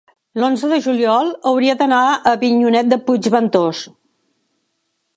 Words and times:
l'onze 0.43 0.69
de 0.71 0.79
juliol 0.85 1.29
hauria 1.51 1.77
d'anar 1.83 2.01
a 2.07 2.17
Avinyonet 2.33 2.93
de 2.95 3.01
Puigventós. 3.11 3.87